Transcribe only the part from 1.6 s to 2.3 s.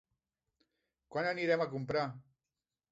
a comprar?